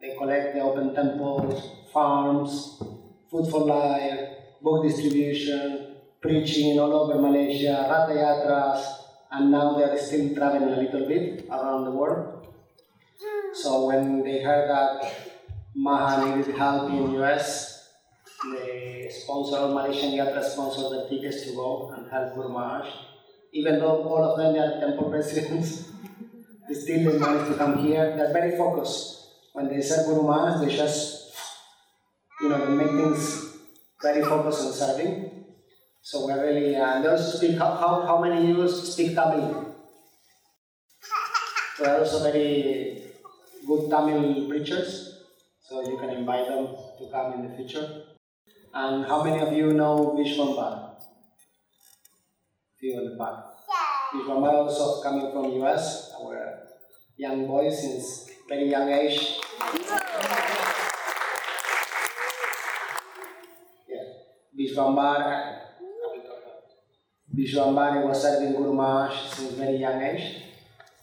they 0.00 0.14
collect, 0.16 0.54
they 0.54 0.60
open 0.60 0.94
temples, 0.94 1.88
farms, 1.92 2.82
food 3.30 3.50
for 3.50 3.60
life, 3.60 4.20
book 4.62 4.84
distribution, 4.84 5.96
preaching 6.20 6.78
all 6.78 6.92
over 6.92 7.20
Malaysia, 7.20 7.86
Ratha 7.90 8.14
Yatras, 8.14 8.82
and 9.30 9.50
now 9.50 9.74
they 9.74 9.84
are 9.84 9.96
still 9.98 10.34
traveling 10.34 10.72
a 10.72 10.80
little 10.80 11.06
bit 11.06 11.46
around 11.50 11.84
the 11.84 11.90
world. 11.90 12.46
So 13.52 13.86
when 13.86 14.22
they 14.22 14.42
heard 14.42 14.70
that 14.70 15.28
Maha 15.78 16.36
needed 16.36 16.56
help 16.56 16.90
in 16.90 17.12
the 17.12 17.22
US. 17.22 17.86
The 18.42 19.08
sponsor 19.10 19.68
Malaysian 19.68 20.10
Yatra 20.12 20.42
sponsored 20.42 20.90
the 20.90 21.08
tickets 21.08 21.44
to 21.44 21.54
go 21.54 21.92
and 21.96 22.10
help 22.10 22.34
Guru 22.34 22.48
Maharaj. 22.48 22.88
Even 23.52 23.78
though 23.78 24.02
all 24.02 24.24
of 24.24 24.38
them 24.38 24.56
are 24.56 24.80
temple 24.80 25.08
presidents, 25.14 25.90
they 26.68 26.74
still 26.74 27.18
managed 27.20 27.52
to 27.52 27.56
come 27.56 27.78
here. 27.78 28.16
They're 28.16 28.32
very 28.32 28.56
focused. 28.56 29.17
When 29.58 29.68
they 29.68 29.82
serve 29.82 30.06
Guru 30.06 30.22
Maharaj, 30.22 30.64
they 30.64 30.76
just, 30.76 31.34
you 32.40 32.48
know, 32.48 32.64
they 32.64 32.74
make 32.76 32.90
things 32.90 33.56
very 34.00 34.22
focused 34.22 34.60
on 34.66 34.72
serving. 34.72 35.46
So 36.00 36.26
we're 36.26 36.40
really, 36.46 36.76
uh, 36.76 37.02
they 37.02 37.08
also 37.08 37.36
speak, 37.36 37.58
how, 37.58 37.74
how, 37.74 38.06
how 38.06 38.22
many 38.22 38.38
of 38.38 38.56
you 38.56 38.68
speak 38.68 39.16
Tamil? 39.16 39.74
We're 41.80 41.98
also 41.98 42.22
very 42.22 43.02
good 43.66 43.90
Tamil 43.90 44.48
preachers, 44.48 45.24
so 45.60 45.82
you 45.90 45.98
can 45.98 46.10
invite 46.10 46.46
them 46.46 46.68
to 46.98 47.10
come 47.10 47.32
in 47.32 47.50
the 47.50 47.56
future. 47.56 48.04
And 48.72 49.06
how 49.06 49.24
many 49.24 49.40
of 49.42 49.52
you 49.52 49.72
know 49.72 50.14
Vishwambar? 50.16 50.94
Few 52.78 52.96
in 52.96 53.10
the 53.10 53.16
back. 53.16 53.34
Vishwambar 54.14 54.52
also 54.52 55.02
coming 55.02 55.32
from 55.32 55.50
US, 55.64 56.12
our 56.20 56.60
young 57.16 57.48
boy 57.48 57.68
since 57.70 58.28
very 58.48 58.70
young 58.70 58.88
age. 58.88 59.38
Yeah, 63.88 64.04
Vishwambar. 64.56 65.58
Vishwambar 67.34 68.06
was 68.06 68.22
serving 68.22 68.54
Guru 68.54 68.74
since 69.30 69.52
very 69.52 69.76
young 69.76 70.00
age 70.02 70.42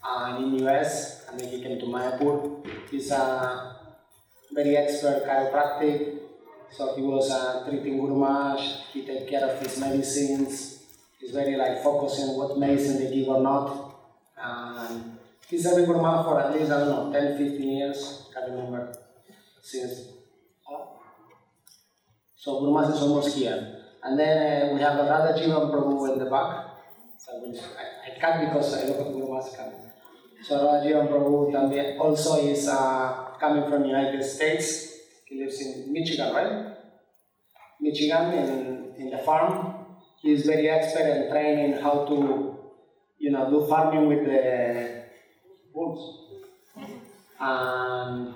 and 0.04 0.44
in 0.44 0.66
US, 0.66 1.26
and 1.28 1.40
then 1.40 1.48
he 1.48 1.62
came 1.62 1.78
to 1.78 1.86
Mayapur. 1.86 2.64
He's 2.90 3.10
a 3.10 3.76
very 4.52 4.76
expert 4.76 5.24
chiropractic, 5.26 6.18
so 6.70 6.94
he 6.96 7.02
was 7.02 7.30
uh, 7.30 7.64
treating 7.68 7.98
Guru 7.98 8.56
he 8.92 9.02
take 9.02 9.28
care 9.28 9.48
of 9.48 9.60
his 9.60 9.78
medicines, 9.78 10.82
he's 11.20 11.32
very 11.32 11.56
like 11.56 11.82
focusing 11.82 12.30
on 12.30 12.36
what 12.36 12.58
medicine 12.58 12.98
they 12.98 13.14
give 13.14 13.28
or 13.28 13.42
not. 13.42 13.94
And 14.38 15.18
he's 15.48 15.62
serving 15.64 15.86
Guru 15.86 16.00
for 16.00 16.40
at 16.40 16.52
least, 16.52 16.70
I 16.70 16.80
don't 16.80 17.12
know, 17.12 17.20
10, 17.20 17.38
15 17.38 17.68
years, 17.68 18.25
remember. 18.46 18.92
since. 19.66 20.12
So 22.36 22.60
Maharaj 22.60 22.94
is 22.94 23.02
almost 23.02 23.36
here. 23.36 23.82
And 24.04 24.16
then 24.18 24.70
uh, 24.70 24.74
we 24.74 24.80
have 24.80 24.98
another 25.00 25.34
Jivan 25.34 25.70
Prabhu 25.72 26.12
in 26.12 26.18
the 26.20 26.30
back. 26.30 26.78
So 27.18 27.32
I, 27.42 28.12
I 28.12 28.18
can't 28.20 28.46
because 28.46 28.72
I 28.74 28.86
look 28.86 29.00
at 29.00 29.12
Maharaj 29.12 29.56
coming. 29.56 29.90
So 30.46 30.64
Radha 30.64 30.86
Jivan 30.86 31.08
Prabhu 31.08 31.50
también 31.50 31.98
also 31.98 32.38
is 32.38 32.68
uh, 32.68 33.34
coming 33.40 33.68
from 33.68 33.84
United 33.84 34.22
States. 34.22 34.92
He 35.24 35.42
lives 35.42 35.60
in 35.60 35.92
Michigan, 35.92 36.32
right? 36.32 36.76
Michigan 37.80 38.32
in, 38.32 38.94
in 38.96 39.10
the 39.10 39.18
farm. 39.18 39.74
He 40.22 40.32
is 40.32 40.46
very 40.46 40.68
expert 40.68 41.10
and 41.10 41.30
trained 41.30 41.74
in 41.74 41.82
how 41.82 42.04
to, 42.06 42.56
you 43.18 43.30
know, 43.32 43.50
do 43.50 43.66
farming 43.66 44.06
with 44.06 44.24
the 44.24 45.02
wolves. 45.74 46.26
And, 47.38 48.34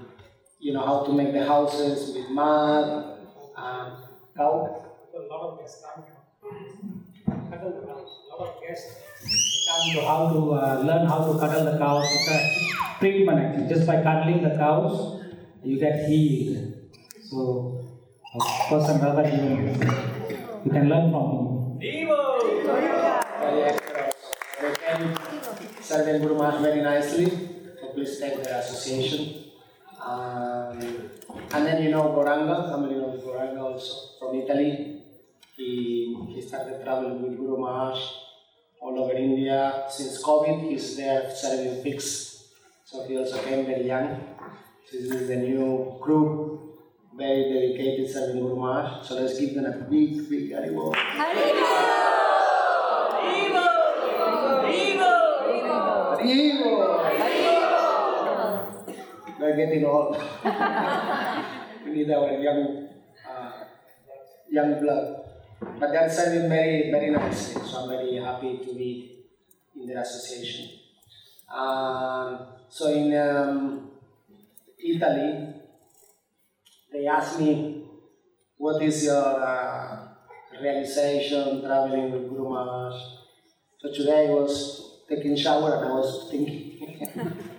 you 0.58 0.72
know, 0.72 0.84
how 0.84 1.04
to 1.04 1.12
make 1.12 1.32
the 1.32 1.44
houses 1.46 2.14
with 2.14 2.30
mud 2.30 3.18
and 3.56 3.92
cow. 4.36 4.84
A 5.14 5.18
lot 5.32 5.52
of 5.52 5.58
guests 5.58 5.82
come. 5.84 6.04
Cuddle 7.50 7.80
the 7.80 7.86
cows. 7.86 8.10
A 8.32 8.36
lot 8.36 8.48
of 8.48 8.60
guests 8.62 8.94
come 9.68 9.94
to 9.94 10.00
how 10.06 10.28
to 10.32 10.52
uh, 10.52 10.82
learn 10.84 11.06
how 11.06 11.18
to 11.32 11.38
cuddle 11.38 11.64
the 11.72 11.78
cows. 11.78 12.04
It's 12.10 12.28
a 12.30 12.98
treatment 12.98 13.38
actually. 13.40 13.68
Just 13.68 13.86
by 13.86 14.02
cuddling 14.02 14.42
the 14.42 14.56
cows, 14.56 15.22
you 15.64 15.78
get 15.78 16.08
healed. 16.08 16.74
So, 17.28 17.84
a 18.34 18.68
person 18.68 19.00
rather 19.00 19.26
even 19.26 19.80
you 20.64 20.70
can 20.70 20.88
learn 20.88 21.10
from 21.10 21.30
him. 21.32 21.78
Very 23.40 23.62
expert. 23.64 24.14
They 24.60 24.74
can 24.74 25.16
serve 25.80 26.20
Guru 26.22 26.36
Maharaj 26.36 26.60
very 26.62 26.82
nicely. 26.82 27.26
Take 27.94 28.38
association. 28.46 29.44
Um, 30.00 31.10
and 31.52 31.66
then 31.66 31.82
you 31.82 31.90
know 31.90 32.04
Gauranga, 32.16 32.70
somebody 32.70 32.94
knows 32.94 33.22
Gauranga 33.22 33.60
also 33.60 34.18
from 34.18 34.36
Italy. 34.36 35.02
He, 35.56 36.16
he 36.28 36.40
started 36.40 36.82
traveling 36.82 37.22
with 37.22 37.36
Guru 37.36 37.58
Maharaj 37.58 37.98
all 38.80 38.98
over 38.98 39.12
India. 39.12 39.84
Since 39.90 40.22
COVID, 40.24 40.70
he's 40.70 40.96
there 40.96 41.30
serving 41.34 41.82
pigs. 41.82 42.48
So 42.84 43.06
he 43.06 43.18
also 43.18 43.42
came 43.42 43.66
very 43.66 43.86
young. 43.86 44.18
This 44.90 45.02
is 45.02 45.28
the 45.28 45.36
new 45.36 45.98
group, 46.00 46.80
very 47.14 47.52
dedicated 47.52 48.10
serving 48.10 48.40
Guru 48.40 48.56
Maharaj. 48.56 49.06
So 49.06 49.16
let's 49.16 49.38
give 49.38 49.54
them 49.54 49.66
a 49.66 49.76
big, 49.90 50.28
big 50.30 50.52
Haribol. 50.52 50.94
Haribol! 50.94 52.29
We're 59.40 59.56
getting 59.56 59.86
old. 59.86 60.16
we 61.84 61.90
need 61.92 62.10
our 62.10 62.30
young, 62.32 62.88
uh, 63.26 63.52
young 64.50 64.78
blood. 64.82 65.24
But 65.78 65.92
they're 65.92 66.10
serving 66.10 66.46
very, 66.50 66.90
very 66.90 67.10
nicely. 67.10 67.62
So 67.66 67.78
I'm 67.78 67.88
very 67.88 68.16
happy 68.16 68.58
to 68.58 68.74
be 68.74 69.24
in 69.74 69.86
their 69.86 70.02
association. 70.02 70.68
Um, 71.50 72.48
so 72.68 72.92
in 72.92 73.16
um, 73.16 73.90
Italy, 74.78 75.54
they 76.92 77.06
asked 77.06 77.40
me, 77.40 77.84
what 78.58 78.82
is 78.82 79.04
your 79.04 79.24
uh, 79.24 80.08
realization 80.60 81.62
traveling 81.62 82.12
with 82.12 82.28
Guru 82.28 82.46
Maharaj? 82.46 82.94
So 83.78 83.90
today 83.90 84.28
I 84.28 84.32
was 84.32 85.00
taking 85.08 85.34
shower 85.34 85.76
and 85.76 85.86
I 85.86 85.94
was 85.94 86.28
thinking, 86.30 87.08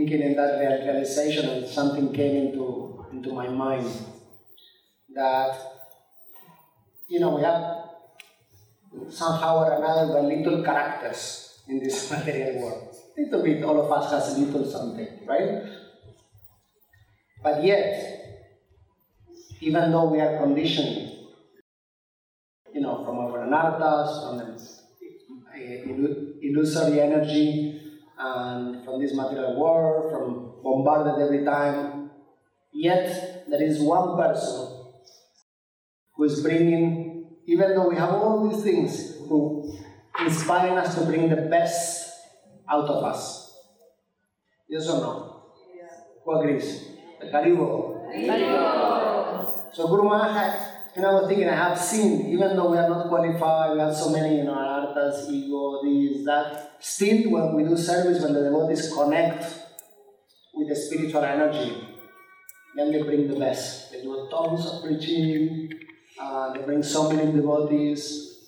thinking 0.00 0.22
in 0.22 0.36
that 0.36 0.58
realization 0.58 1.48
and 1.48 1.66
something 1.66 2.12
came 2.12 2.36
into, 2.36 3.04
into 3.12 3.32
my 3.32 3.48
mind 3.48 3.86
that, 5.14 5.52
you 7.08 7.20
know, 7.20 7.36
we 7.36 7.42
have 7.42 9.12
somehow 9.12 9.64
or 9.64 9.72
another 9.72 10.12
the 10.14 10.22
little 10.22 10.62
characters 10.62 11.60
in 11.68 11.78
this 11.80 12.10
material 12.12 12.62
world. 12.62 12.96
Little 13.16 13.42
bit, 13.42 13.62
all 13.62 13.78
of 13.84 13.92
us 13.92 14.10
has 14.10 14.36
a 14.36 14.40
little 14.40 14.64
something, 14.64 15.08
right? 15.26 15.64
But 17.42 17.62
yet, 17.62 18.46
even 19.60 19.92
though 19.92 20.08
we 20.08 20.20
are 20.20 20.38
conditioned, 20.38 21.12
you 22.72 22.80
know, 22.80 23.04
from 23.04 23.18
our 23.18 23.46
anarthas, 23.46 24.22
from 24.24 24.38
the 24.38 24.44
uh, 25.52 26.40
illusory 26.42 27.00
energy, 27.00 27.89
and 28.20 28.84
from 28.84 29.00
this 29.00 29.14
material 29.14 29.58
world, 29.58 30.12
from 30.12 30.60
bombarded 30.62 31.22
every 31.22 31.44
time, 31.44 32.10
yet 32.72 33.44
there 33.48 33.62
is 33.62 33.80
one 33.80 34.16
person 34.16 34.92
who 36.14 36.24
is 36.24 36.42
bringing, 36.42 37.24
even 37.46 37.74
though 37.74 37.88
we 37.88 37.96
have 37.96 38.10
all 38.10 38.48
these 38.48 38.62
things, 38.62 39.16
who 39.28 39.74
inspiring 40.20 40.76
us 40.76 40.94
to 40.96 41.06
bring 41.06 41.30
the 41.30 41.48
best 41.48 42.10
out 42.68 42.84
of 42.84 43.02
us. 43.04 43.56
Yes 44.68 44.86
or 44.88 45.00
no? 45.00 45.42
Who 46.24 46.38
agrees? 46.38 46.88
The 47.20 47.26
Karibo. 47.26 47.96
So 49.72 49.88
Guru 49.88 50.04
Maharaj, 50.04 50.69
know, 50.96 51.10
I 51.10 51.20
was 51.20 51.28
thinking, 51.28 51.48
I 51.48 51.54
have 51.54 51.78
seen, 51.78 52.26
even 52.32 52.56
though 52.56 52.70
we 52.70 52.78
are 52.78 52.88
not 52.88 53.08
qualified, 53.08 53.74
we 53.74 53.80
have 53.80 53.94
so 53.94 54.10
many, 54.10 54.38
you 54.38 54.44
know, 54.44 54.54
anarthas, 54.54 55.30
ego, 55.30 55.80
this, 55.84 56.24
that, 56.24 56.76
still 56.80 57.30
when 57.30 57.54
we 57.54 57.62
do 57.64 57.76
service, 57.76 58.22
when 58.22 58.32
the 58.32 58.42
devotees 58.42 58.92
connect 58.92 59.44
with 60.54 60.68
the 60.68 60.74
spiritual 60.74 61.24
energy, 61.24 61.86
then 62.74 62.90
they 62.90 63.02
bring 63.02 63.28
the 63.28 63.38
best. 63.38 63.92
They 63.92 64.02
do 64.02 64.28
tons 64.30 64.66
of 64.66 64.82
preaching, 64.82 65.70
uh, 66.20 66.52
they 66.52 66.62
bring 66.62 66.82
so 66.82 67.10
many 67.10 67.30
devotees. 67.30 68.38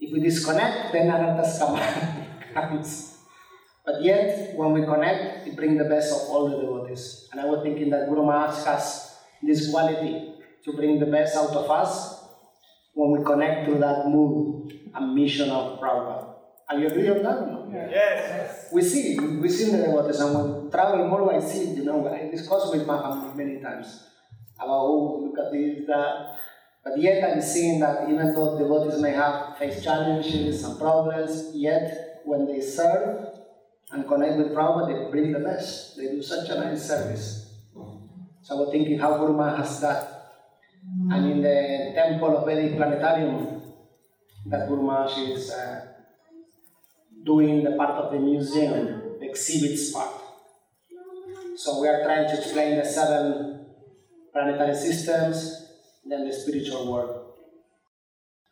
If 0.00 0.12
we 0.12 0.20
disconnect, 0.20 0.92
then 0.92 1.08
anarthas 1.08 1.58
come. 1.58 2.24
comes. 2.54 3.18
But 3.84 4.02
yet, 4.02 4.54
when 4.56 4.72
we 4.72 4.84
connect, 4.84 5.46
it 5.46 5.56
brings 5.56 5.78
the 5.78 5.88
best 5.88 6.12
of 6.12 6.28
all 6.28 6.48
the 6.48 6.60
devotees. 6.60 7.28
And 7.32 7.40
I 7.40 7.46
was 7.46 7.62
thinking 7.62 7.90
that 7.90 8.08
Guru 8.08 8.24
Maharaj 8.24 8.64
has 8.64 9.16
this 9.42 9.70
quality 9.70 10.27
to 10.68 10.76
bring 10.76 10.98
the 11.00 11.06
best 11.06 11.36
out 11.36 11.50
of 11.50 11.70
us 11.70 12.24
when 12.92 13.12
we 13.12 13.24
connect 13.24 13.66
to 13.68 13.78
that 13.78 14.06
mood 14.06 14.72
and 14.94 15.14
mission 15.14 15.50
of 15.50 15.80
Prabhupada. 15.80 16.34
Are 16.68 16.78
you 16.78 16.86
agree 16.88 17.08
on 17.08 17.22
that? 17.22 17.38
or 17.38 17.46
No? 17.46 17.68
Yes. 17.72 18.68
We 18.72 18.82
see, 18.82 19.18
we 19.18 19.48
see 19.48 19.70
the 19.70 19.78
devotees, 19.78 20.20
and 20.20 20.34
when 20.34 20.64
we 20.64 20.70
travel 20.70 21.08
more, 21.08 21.32
I 21.32 21.40
see, 21.40 21.70
you 21.70 21.84
know, 21.84 22.06
I 22.06 22.28
discuss 22.30 22.70
with 22.70 22.86
my 22.86 23.00
family 23.00 23.32
many 23.42 23.62
times 23.62 24.04
about, 24.56 24.68
oh, 24.68 25.20
look 25.24 25.38
at 25.46 25.52
this, 25.52 25.86
that. 25.86 26.36
But 26.84 27.00
yet 27.00 27.24
I'm 27.24 27.40
seeing 27.40 27.80
that 27.80 28.08
even 28.08 28.34
though 28.34 28.58
devotees 28.58 29.00
may 29.00 29.12
have 29.12 29.56
face 29.56 29.82
challenges 29.82 30.62
and 30.64 30.78
problems, 30.78 31.50
yet 31.54 32.20
when 32.24 32.46
they 32.46 32.60
serve 32.60 33.24
and 33.92 34.06
connect 34.06 34.36
with 34.36 34.48
Prabhupada, 34.52 35.06
they 35.06 35.10
bring 35.10 35.32
the 35.32 35.40
best. 35.40 35.96
They 35.96 36.08
do 36.08 36.22
such 36.22 36.50
a 36.50 36.56
nice 36.56 36.86
service. 36.86 37.54
So 38.42 38.56
I 38.56 38.60
was 38.60 38.68
thinking 38.70 38.98
how 38.98 39.16
Guru 39.18 39.34
Maharaj 39.36 39.58
has 39.58 39.80
that. 39.80 40.17
And 41.10 41.30
in 41.30 41.42
the 41.42 41.92
temple 41.94 42.36
of 42.36 42.46
Vedic 42.46 42.76
Planetarium, 42.76 43.62
that 44.46 44.68
Guru 44.68 44.90
is 45.34 45.50
uh, 45.50 45.86
doing 47.24 47.64
the 47.64 47.72
part 47.72 47.90
of 47.90 48.12
the 48.12 48.18
museum, 48.18 49.18
the 49.20 49.28
exhibits 49.28 49.92
part. 49.92 50.14
So 51.56 51.80
we 51.80 51.88
are 51.88 52.04
trying 52.04 52.28
to 52.28 52.38
explain 52.38 52.76
the 52.76 52.84
seven 52.84 53.66
planetary 54.32 54.74
systems, 54.74 55.66
then 56.04 56.26
the 56.26 56.32
spiritual 56.32 56.92
world. 56.92 57.32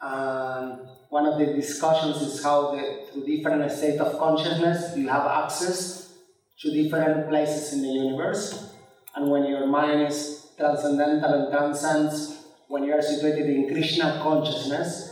And 0.00 0.80
one 1.08 1.26
of 1.26 1.38
the 1.38 1.46
discussions 1.46 2.20
is 2.20 2.42
how 2.42 2.72
the, 2.72 3.06
through 3.10 3.24
different 3.24 3.70
state 3.70 3.98
of 3.98 4.18
consciousness 4.18 4.96
you 4.96 5.08
have 5.08 5.26
access 5.26 6.12
to 6.58 6.70
different 6.70 7.28
places 7.28 7.72
in 7.72 7.82
the 7.82 7.88
universe. 7.88 8.74
And 9.14 9.30
when 9.30 9.46
your 9.46 9.66
mind 9.66 10.08
is 10.08 10.35
transcendental 10.56 11.32
and 11.34 11.52
transcends, 11.52 12.44
when 12.68 12.84
you 12.84 12.92
are 12.92 13.02
situated 13.02 13.48
in 13.48 13.68
Krishna 13.68 14.20
consciousness, 14.22 15.10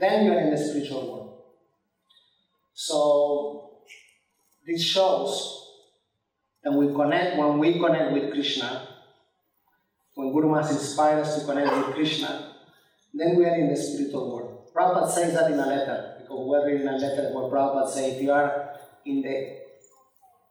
then 0.00 0.24
you 0.24 0.32
are 0.32 0.40
in 0.40 0.50
the 0.50 0.58
spiritual 0.58 1.12
world. 1.12 1.42
So 2.74 3.78
this 4.66 4.82
shows 4.82 5.70
that 6.64 6.72
we 6.72 6.92
connect 6.94 7.38
when 7.38 7.58
we 7.58 7.78
connect 7.78 8.12
with 8.12 8.32
Krishna, 8.32 8.88
when 10.14 10.32
Guru 10.32 10.48
Maharaj 10.48 10.72
inspires 10.72 11.28
us 11.28 11.40
to 11.40 11.46
connect 11.46 11.74
with 11.76 11.94
Krishna, 11.94 12.54
then 13.14 13.36
we 13.36 13.44
are 13.44 13.54
in 13.54 13.68
the 13.68 13.76
spiritual 13.76 14.34
world. 14.34 14.72
Prabhupada 14.74 15.10
says 15.10 15.34
that 15.34 15.50
in 15.50 15.58
a 15.58 15.66
letter, 15.66 16.16
because 16.18 16.46
we're 16.48 16.66
reading 16.66 16.88
a 16.88 16.96
letter 16.96 17.30
where 17.32 17.50
Prabhupada 17.50 17.88
says 17.88 18.14
if 18.14 18.22
you 18.22 18.32
are 18.32 18.70
in 19.04 19.22
the 19.22 19.58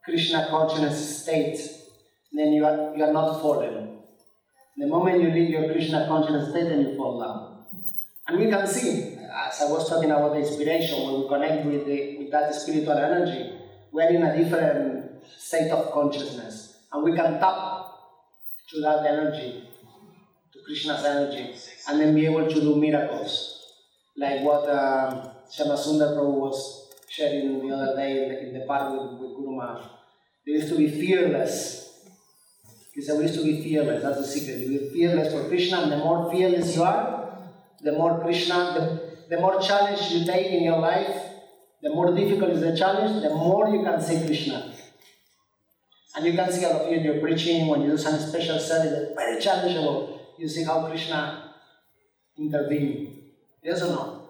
Krishna 0.04 0.46
consciousness 0.48 1.22
state, 1.22 1.58
then 2.32 2.52
you 2.52 2.64
are, 2.64 2.96
you 2.96 3.04
are 3.04 3.12
not 3.12 3.40
fallen. 3.40 3.95
The 4.78 4.86
moment 4.86 5.22
you 5.22 5.30
leave 5.30 5.50
your 5.50 5.72
Krishna 5.72 6.06
consciousness 6.06 6.50
state, 6.50 6.68
then 6.68 6.80
you 6.80 6.96
fall 6.96 7.18
down. 7.18 7.64
And 8.28 8.38
we 8.38 8.50
can 8.50 8.66
see, 8.66 9.14
as 9.14 9.62
I 9.62 9.70
was 9.70 9.88
talking 9.88 10.10
about 10.10 10.32
the 10.32 10.40
inspiration, 10.40 11.02
when 11.02 11.22
we 11.22 11.28
connect 11.28 11.64
with, 11.64 11.86
the, 11.86 12.18
with 12.18 12.30
that 12.32 12.54
spiritual 12.54 12.98
energy, 12.98 13.52
we're 13.92 14.10
in 14.10 14.22
a 14.22 14.36
different 14.36 15.24
state 15.38 15.70
of 15.70 15.92
consciousness. 15.92 16.76
And 16.92 17.04
we 17.04 17.16
can 17.16 17.40
tap 17.40 17.86
to 18.70 18.80
that 18.82 19.06
energy, 19.06 19.64
to 20.52 20.58
Krishna's 20.66 21.04
energy, 21.04 21.54
and 21.88 22.00
then 22.00 22.14
be 22.14 22.26
able 22.26 22.46
to 22.46 22.60
do 22.60 22.76
miracles, 22.76 23.72
like 24.16 24.42
what 24.42 24.68
um, 24.68 25.30
Shamasundar 25.50 26.16
Prabhu 26.16 26.40
was 26.40 26.90
sharing 27.08 27.66
the 27.66 27.74
other 27.74 27.96
day 27.96 28.24
in 28.24 28.28
the, 28.28 28.48
in 28.48 28.60
the 28.60 28.66
park 28.66 28.92
with, 28.92 29.20
with 29.20 29.36
Guru 29.36 29.56
Maharaj. 29.56 29.86
They 30.44 30.52
used 30.52 30.68
to 30.68 30.76
be 30.76 30.88
fearless. 30.88 31.85
He 32.96 33.02
said, 33.02 33.18
we 33.18 33.24
used 33.24 33.34
to 33.34 33.44
be 33.44 33.62
fearless. 33.62 34.02
That's 34.02 34.20
the 34.20 34.26
secret. 34.26 34.58
You 34.58 34.80
be 34.80 34.88
fearless 34.88 35.30
for 35.30 35.46
Krishna, 35.48 35.82
and 35.82 35.92
the 35.92 35.98
more 35.98 36.32
fearless 36.32 36.74
you 36.74 36.82
are, 36.82 37.38
the 37.82 37.92
more 37.92 38.18
Krishna, 38.20 38.56
the, 39.28 39.36
the 39.36 39.38
more 39.38 39.60
challenge 39.60 40.10
you 40.10 40.24
take 40.24 40.46
in 40.46 40.64
your 40.64 40.78
life, 40.78 41.14
the 41.82 41.90
more 41.90 42.14
difficult 42.14 42.52
is 42.52 42.62
the 42.62 42.74
challenge, 42.74 43.22
the 43.22 43.28
more 43.28 43.68
you 43.68 43.84
can 43.84 44.00
see 44.00 44.24
Krishna. 44.24 44.72
And 46.16 46.24
you 46.24 46.32
can 46.32 46.50
see 46.50 46.64
all 46.64 46.86
of 46.86 46.90
you 46.90 46.96
in 46.96 47.04
your 47.04 47.20
preaching, 47.20 47.66
when 47.66 47.82
you 47.82 47.88
do 47.88 47.98
some 47.98 48.18
special 48.18 48.58
service, 48.58 49.12
very 49.14 49.42
challengeable. 49.42 50.18
You 50.38 50.48
see 50.48 50.64
how 50.64 50.86
Krishna 50.86 51.52
intervened. 52.38 53.08
Yes 53.62 53.82
or 53.82 53.88
no? 53.88 54.22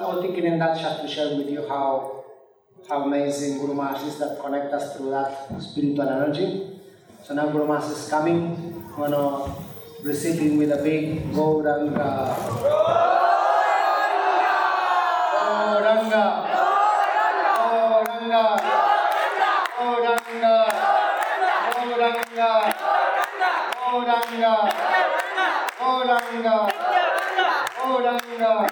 I 0.00 0.06
was 0.06 0.22
thinking 0.24 0.44
in 0.44 0.58
that 0.58 0.80
chat 0.80 1.02
to 1.02 1.06
share 1.06 1.36
with 1.36 1.48
you 1.48 1.68
how 1.68 2.24
how 2.88 3.04
amazing 3.04 3.58
Guru 3.58 3.74
Maharaj 3.74 4.02
is 4.08 4.18
that 4.18 4.40
connect 4.40 4.72
us 4.72 4.96
through 4.96 5.10
that 5.10 5.62
spiritual 5.62 6.08
energy. 6.08 6.71
So 7.22 7.34
now 7.34 7.46
Guru 7.54 7.66
Maharaj 7.70 7.86
is 7.92 8.08
coming, 8.10 8.82
gonna 8.96 9.54
receive 10.02 10.42
him 10.42 10.58
with 10.58 10.72
a 10.72 10.82
big 10.82 11.30
Gauranga. 11.30 12.34
Gauranga. 15.38 16.24
Oh, 16.58 18.02
Gauranga. 18.02 18.42
Oh, 19.78 20.02
Gauranga. 20.02 20.66
Oh, 20.66 21.86
Gauranga. 21.86 22.58
Gauranga. 23.78 24.54
Gauranga. 25.78 26.56
Gauranga. 27.78 28.71